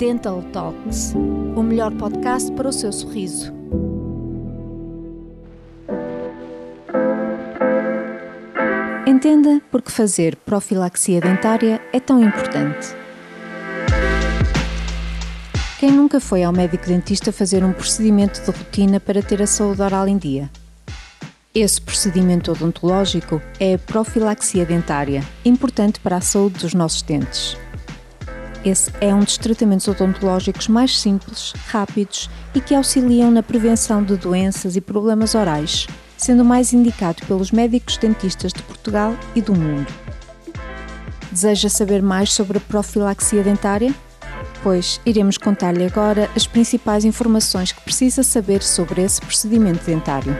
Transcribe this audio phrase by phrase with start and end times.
[0.00, 1.12] Dental Talks,
[1.54, 3.52] o melhor podcast para o seu sorriso.
[9.06, 12.96] Entenda por que fazer profilaxia dentária é tão importante.
[15.78, 19.82] Quem nunca foi ao médico dentista fazer um procedimento de rotina para ter a saúde
[19.82, 20.50] oral em dia?
[21.54, 27.54] Esse procedimento odontológico é a profilaxia dentária, importante para a saúde dos nossos dentes.
[28.64, 34.16] Esse é um dos tratamentos odontológicos mais simples, rápidos e que auxiliam na prevenção de
[34.16, 35.86] doenças e problemas orais,
[36.18, 39.90] sendo mais indicado pelos médicos dentistas de Portugal e do mundo.
[41.32, 43.94] Deseja saber mais sobre a profilaxia dentária?
[44.62, 50.36] Pois iremos contar-lhe agora as principais informações que precisa saber sobre esse procedimento dentário.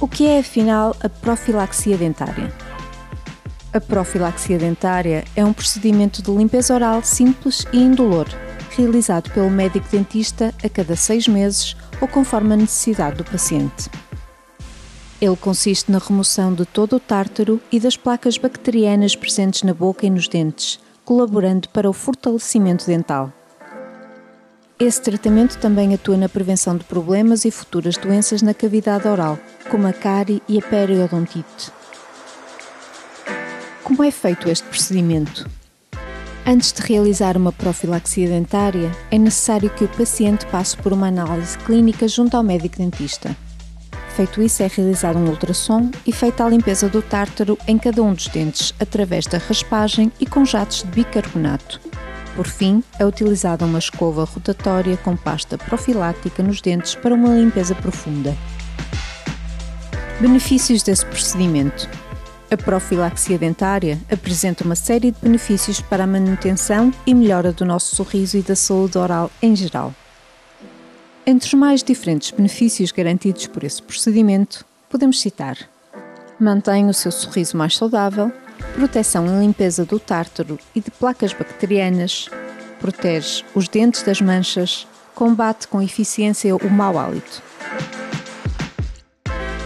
[0.00, 2.67] O que é afinal a profilaxia dentária?
[3.78, 8.26] A profilaxia dentária é um procedimento de limpeza oral simples e indolor,
[8.76, 13.88] realizado pelo médico dentista a cada seis meses ou conforme a necessidade do paciente.
[15.20, 20.04] Ele consiste na remoção de todo o tártaro e das placas bacterianas presentes na boca
[20.04, 23.32] e nos dentes, colaborando para o fortalecimento dental.
[24.76, 29.38] Esse tratamento também atua na prevenção de problemas e futuras doenças na cavidade oral,
[29.70, 31.77] como a cárie e a periodontite.
[33.88, 35.48] Como é feito este procedimento?
[36.46, 41.56] Antes de realizar uma profilaxia dentária, é necessário que o paciente passe por uma análise
[41.56, 43.34] clínica junto ao médico dentista.
[44.14, 48.12] Feito isso, é realizado um ultrassom e feita a limpeza do tártaro em cada um
[48.12, 51.80] dos dentes através da raspagem e com jatos de bicarbonato.
[52.36, 57.74] Por fim, é utilizada uma escova rotatória com pasta profilática nos dentes para uma limpeza
[57.74, 58.36] profunda.
[60.20, 61.88] Benefícios desse procedimento:
[62.50, 67.94] a profilaxia dentária apresenta uma série de benefícios para a manutenção e melhora do nosso
[67.94, 69.94] sorriso e da saúde oral em geral.
[71.26, 75.58] Entre os mais diferentes benefícios garantidos por esse procedimento, podemos citar:
[76.40, 78.32] mantém o seu sorriso mais saudável,
[78.74, 82.30] proteção e limpeza do tártaro e de placas bacterianas,
[82.80, 87.47] protege os dentes das manchas, combate com eficiência o mau hálito.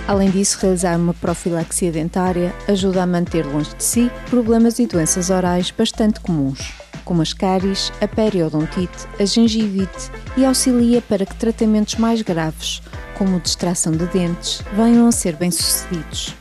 [0.06, 5.30] Além disso, realizar uma profilaxia dentária ajuda a manter longe de si problemas e doenças
[5.30, 6.72] orais bastante comuns,
[7.04, 12.82] como as cáries, a periodontite, a gengivite e auxilia para que tratamentos mais graves,
[13.16, 16.34] como distração de dentes, venham a ser bem-sucedidos.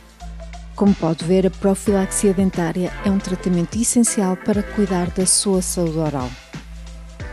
[0.74, 5.98] Como pode ver, a profilaxia dentária é um tratamento essencial para cuidar da sua saúde
[5.98, 6.28] oral,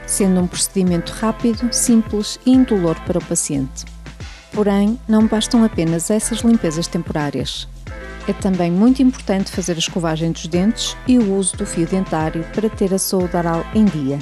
[0.06, 3.85] sendo um procedimento rápido, simples e indolor para o paciente.
[4.52, 7.68] Porém, não bastam apenas essas limpezas temporárias.
[8.28, 12.44] É também muito importante fazer a escovagem dos dentes e o uso do fio dentário
[12.54, 14.20] para ter a saúde oral em dia.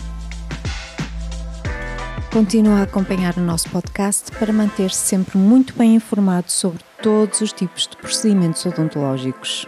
[2.32, 7.52] Continua a acompanhar o nosso podcast para manter-se sempre muito bem informado sobre todos os
[7.52, 9.68] tipos de procedimentos odontológicos.